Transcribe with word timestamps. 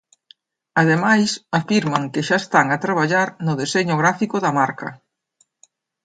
Ademais, 0.81 1.29
afirman 1.59 2.03
que 2.13 2.21
xa 2.27 2.37
están 2.43 2.67
a 2.71 2.81
traballar 2.85 3.27
no 3.45 3.53
deseño 3.61 3.95
gráfico 4.01 4.37
da 4.45 4.51
marca. 4.59 4.89